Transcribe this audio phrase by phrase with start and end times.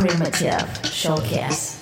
[0.00, 1.79] Primitive Showcase.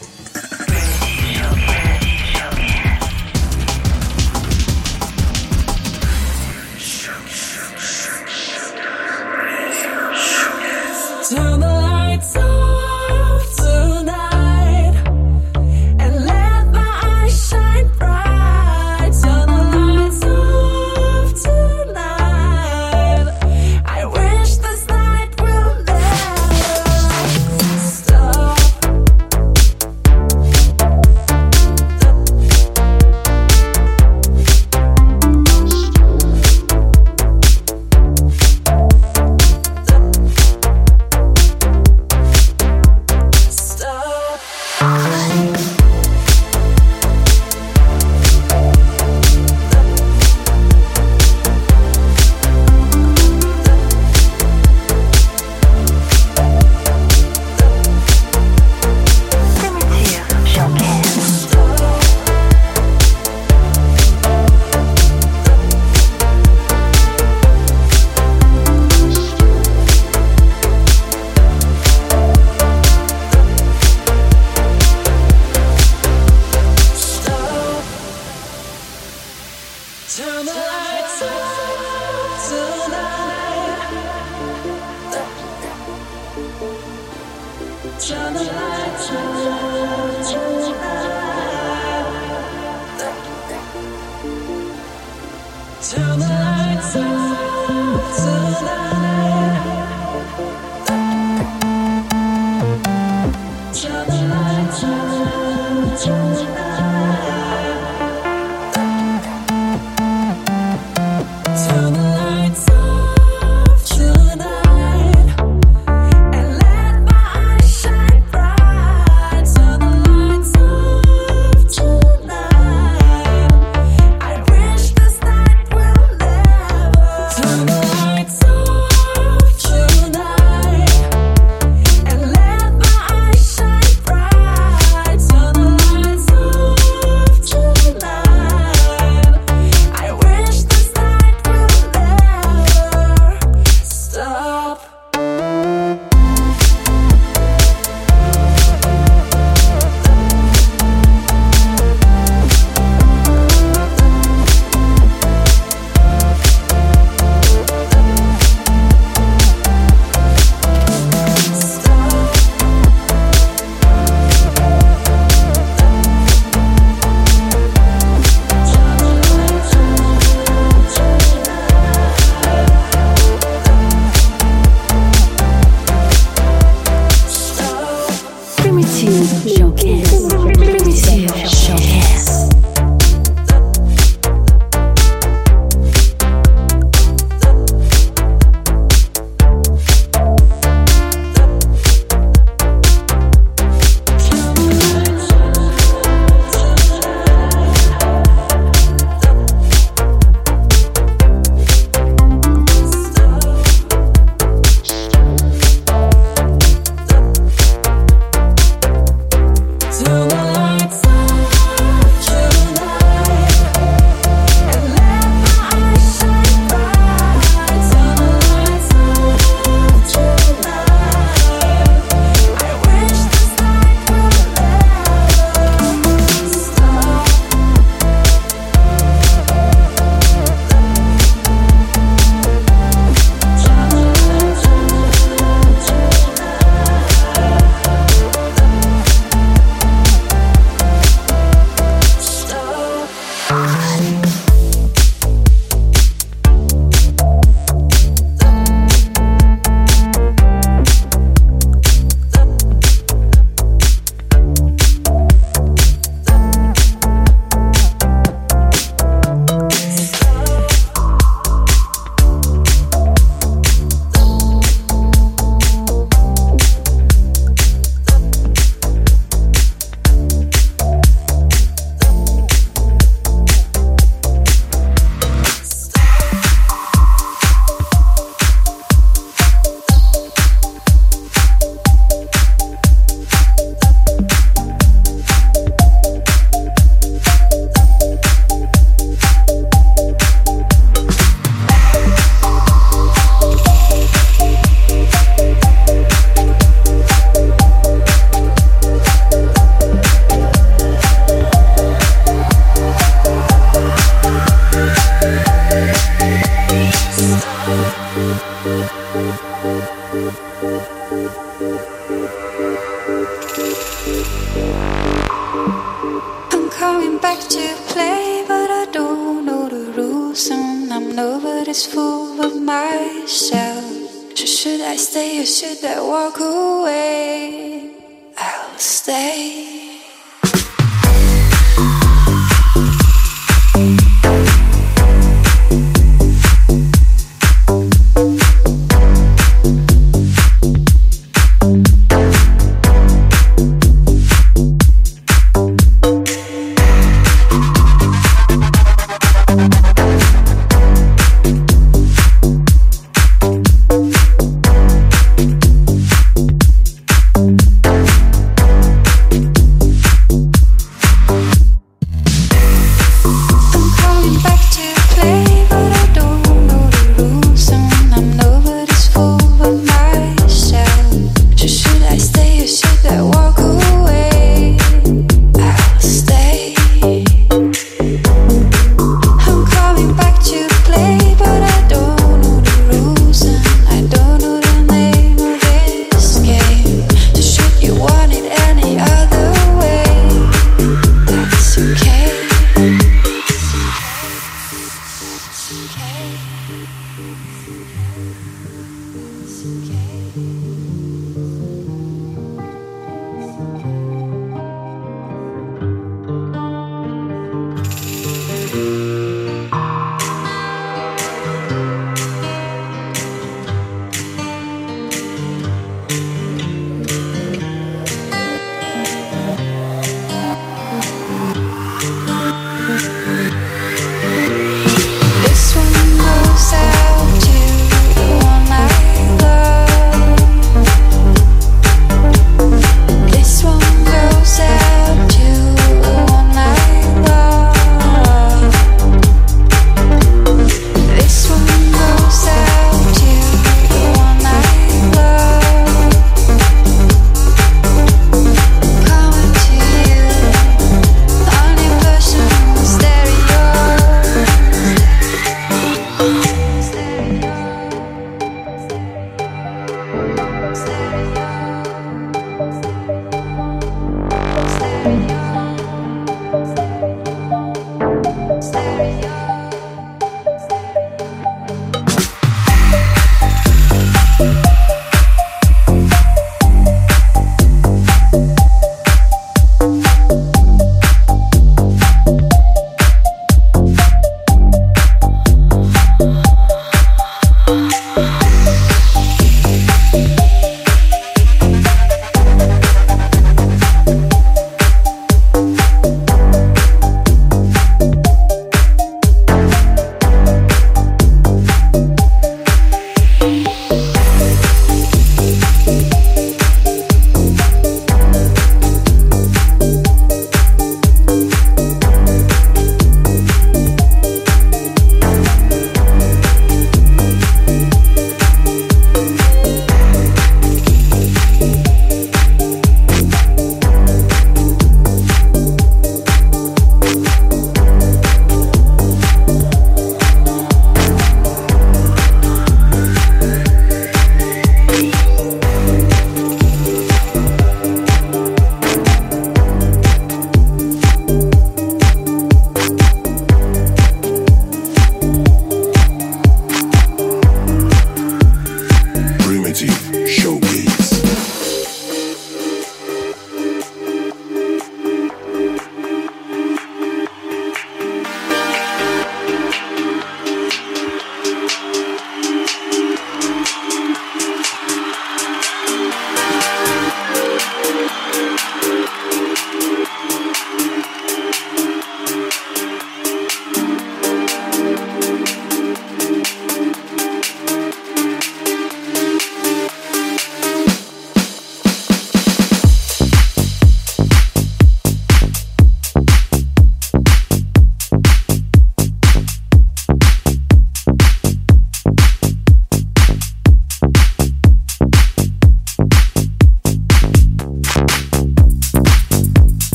[465.05, 465.38] Thank you.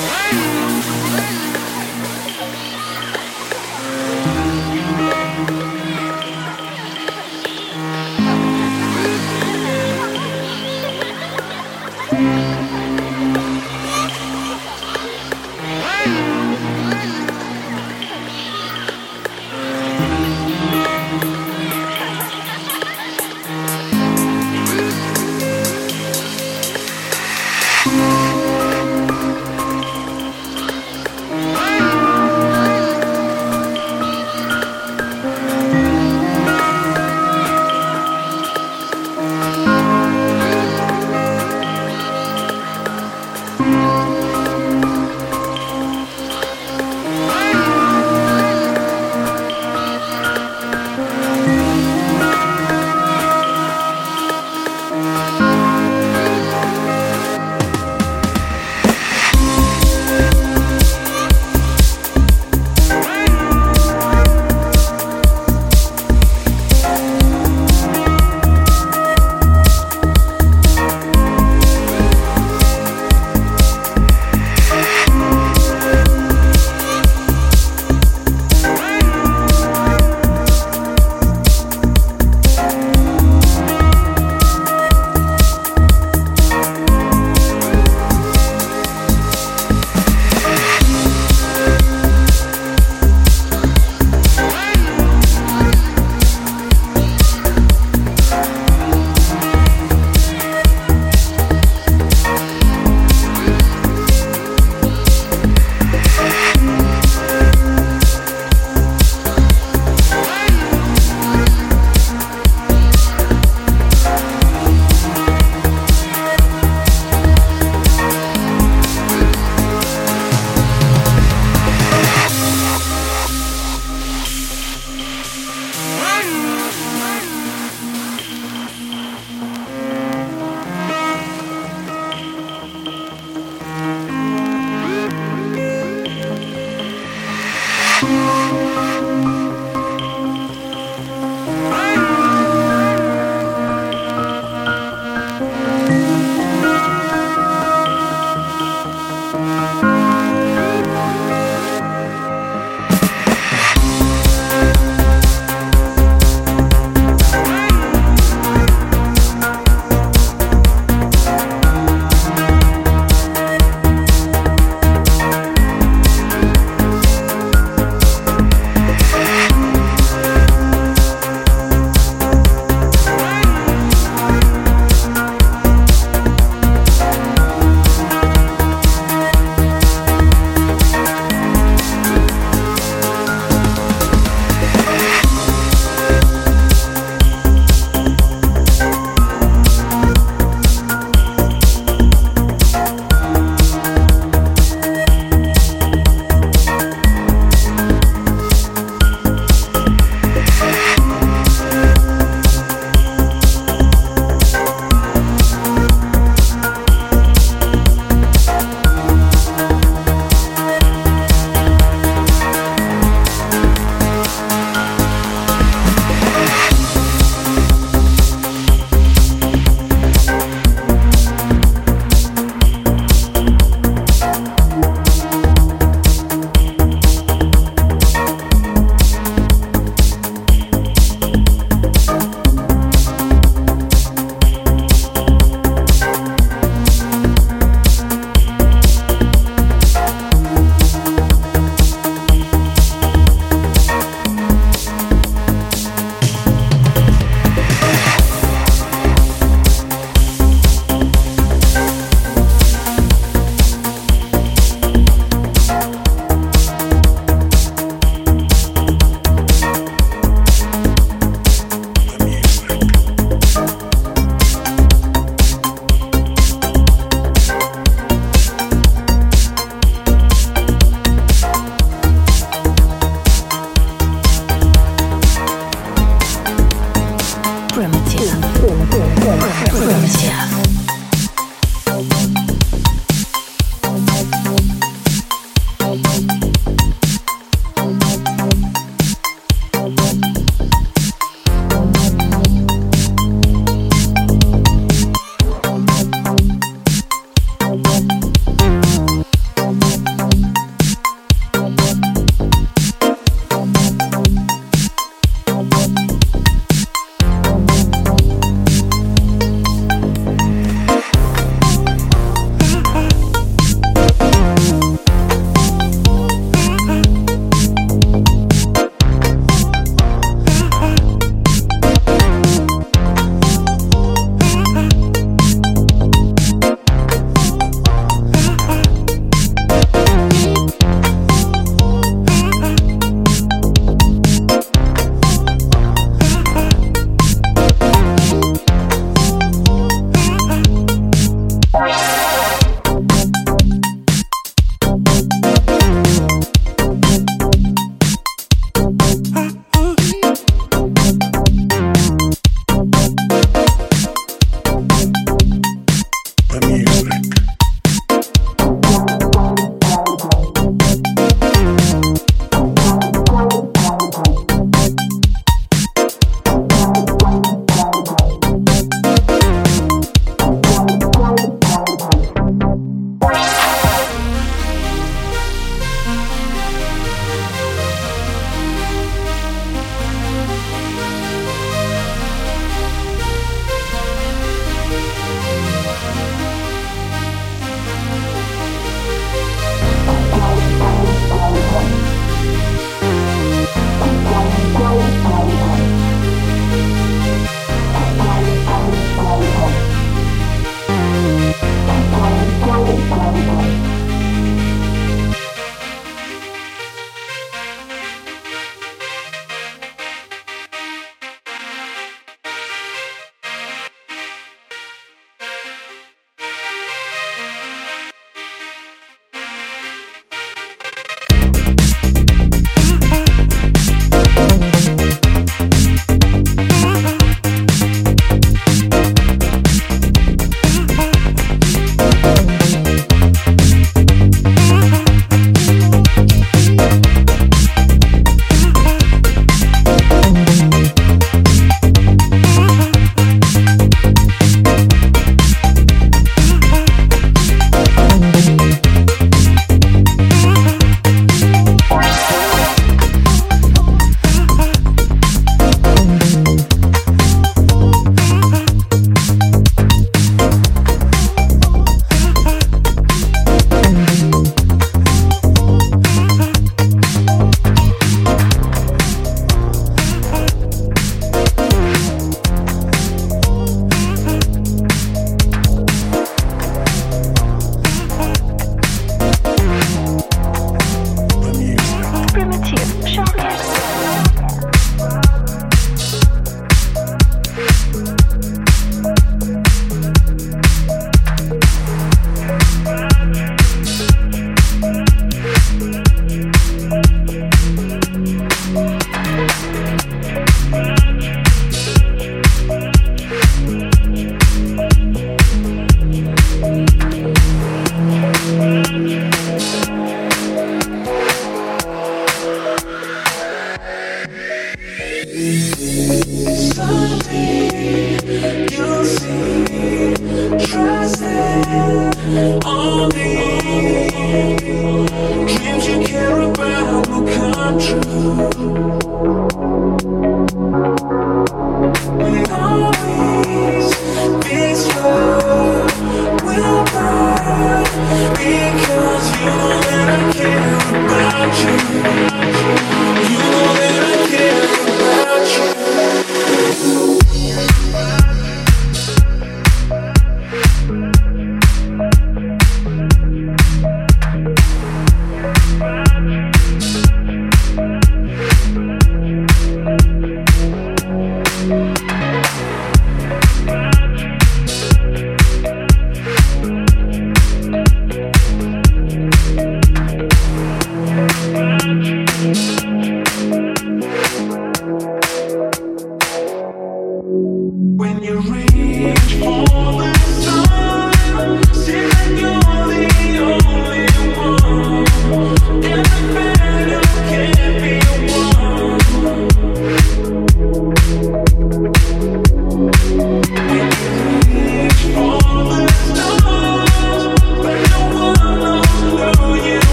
[0.00, 0.49] Hey!